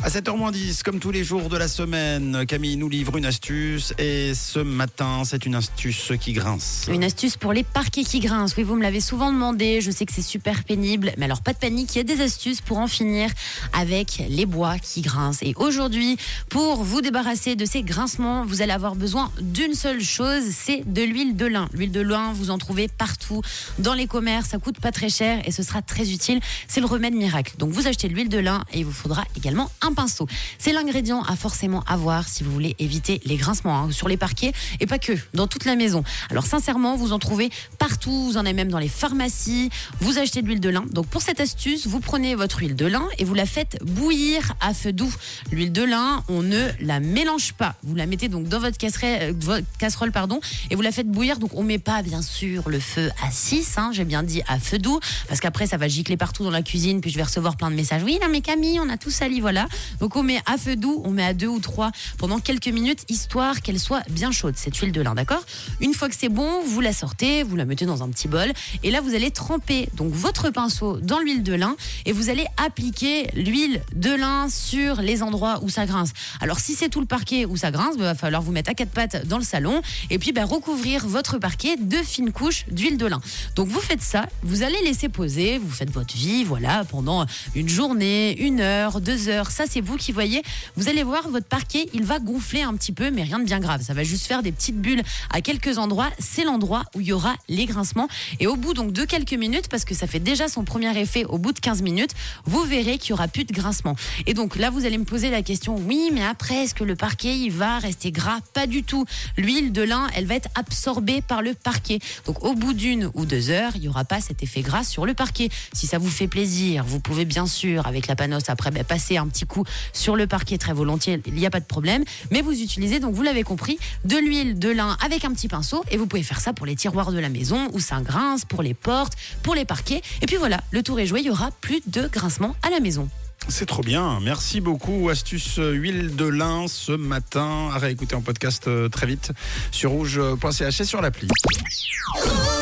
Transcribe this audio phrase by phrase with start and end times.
[0.00, 4.32] À 7h10, comme tous les jours de la semaine, Camille nous livre une astuce et
[4.32, 6.86] ce matin, c'est une astuce qui grince.
[6.88, 8.54] Une astuce pour les parquets qui grincent.
[8.56, 9.80] Oui, vous me l'avez souvent demandé.
[9.80, 11.12] Je sais que c'est super pénible.
[11.18, 11.96] Mais alors, pas de panique.
[11.96, 13.28] Il y a des astuces pour en finir
[13.72, 15.44] avec les bois qui grincent.
[15.44, 16.16] Et aujourd'hui,
[16.48, 20.44] pour vous débarrasser de ces grincements, vous allez avoir besoin d'une seule chose.
[20.52, 21.68] C'est de l'huile de lin.
[21.72, 23.42] L'huile de lin, vous en trouvez partout
[23.80, 24.50] dans les commerces.
[24.50, 26.38] Ça coûte pas très cher et ce sera très utile.
[26.68, 27.54] C'est le remède miracle.
[27.58, 30.26] Donc, vous achetez l'huile de lin et il vous faudra également un pinceau.
[30.58, 34.52] C'est l'ingrédient à forcément avoir si vous voulez éviter les grincements hein, sur les parquets
[34.80, 36.04] et pas que, dans toute la maison.
[36.30, 39.70] Alors sincèrement, vous en trouvez partout, vous en avez même dans les pharmacies.
[40.00, 40.84] Vous achetez de l'huile de lin.
[40.90, 44.54] Donc pour cette astuce, vous prenez votre huile de lin et vous la faites bouillir
[44.60, 45.12] à feu doux.
[45.52, 47.74] L'huile de lin, on ne la mélange pas.
[47.82, 51.38] Vous la mettez donc dans votre casserole, votre casserole pardon, et vous la faites bouillir.
[51.38, 54.58] Donc on met pas bien sûr le feu à 6, hein, j'ai bien dit à
[54.58, 57.56] feu doux, parce qu'après ça va gicler partout dans la cuisine, puis je vais recevoir
[57.56, 58.02] plein de messages.
[58.02, 59.68] Oui, non mais Camille, on a tout sali, voilà.
[60.00, 63.04] Donc on met à feu doux, on met à 2 ou 3 pendant quelques minutes,
[63.08, 65.42] histoire qu'elle soit bien chaude, cette huile de lin, d'accord?
[65.80, 68.52] Une fois que c'est bon, vous la sortez, vous la mettez dans un petit bol,
[68.82, 72.46] et là vous allez tremper donc votre pinceau dans l'huile de lin, et vous allez
[72.56, 76.10] appliquer l'huile de lin sur les endroits où ça grince.
[76.40, 78.74] Alors si c'est tout le parquet où ça grince, il va falloir vous mettre à
[78.74, 82.96] quatre pattes dans le salon, et puis bah, recouvrir votre parquet de fines couches d'huile
[82.96, 83.20] de lin.
[83.56, 87.68] Donc vous faites ça, vous allez laisser poser, vous faites votre vie, voilà, pendant une
[87.68, 90.42] journée, une heure, deux heures, ça c'est vous qui voyez,
[90.76, 93.60] vous allez voir votre parquet, il va gonfler un petit peu, mais rien de bien
[93.60, 93.82] grave.
[93.82, 96.10] Ça va juste faire des petites bulles à quelques endroits.
[96.18, 98.08] C'est l'endroit où il y aura les grincements.
[98.40, 101.24] Et au bout donc de quelques minutes, parce que ça fait déjà son premier effet
[101.24, 102.12] au bout de 15 minutes,
[102.44, 103.96] vous verrez qu'il y aura plus de grincement.
[104.26, 106.96] Et donc là, vous allez me poser la question, oui, mais après, est-ce que le
[106.96, 108.40] parquet, il va rester gras?
[108.54, 109.04] Pas du tout.
[109.36, 111.98] L'huile de lin, elle va être absorbée par le parquet.
[112.26, 115.06] Donc au bout d'une ou deux heures, il n'y aura pas cet effet gras sur
[115.06, 115.48] le parquet.
[115.72, 119.16] Si ça vous fait plaisir, vous pouvez bien sûr, avec la panosse, après, ben, passer
[119.16, 119.57] un petit coup
[119.92, 122.04] sur le parquet très volontiers, il n'y a pas de problème.
[122.30, 125.84] Mais vous utilisez, donc vous l'avez compris, de l'huile de lin avec un petit pinceau.
[125.90, 128.62] Et vous pouvez faire ça pour les tiroirs de la maison où ça grince, pour
[128.62, 130.02] les portes, pour les parquets.
[130.22, 132.80] Et puis voilà, le tour est joué, il y aura plus de grincement à la
[132.80, 133.08] maison.
[133.48, 134.18] C'est trop bien.
[134.20, 135.08] Merci beaucoup.
[135.08, 137.70] Astuce euh, huile de lin ce matin.
[137.72, 139.32] À réécouter en podcast euh, très vite
[139.70, 141.28] sur rouge.ch et sur l'appli.